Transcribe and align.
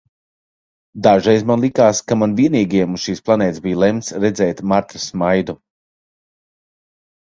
Dažreiz 1.07 1.45
man 1.51 1.65
likās, 1.65 2.01
ka 2.13 2.17
man 2.23 2.33
vienīgajam 2.41 2.97
uz 2.99 3.05
šīs 3.05 3.23
planētas 3.29 3.63
bija 3.69 3.83
lemts 3.87 4.13
redzēt 4.27 4.67
Martas 4.75 5.11
smaidu. 5.15 5.61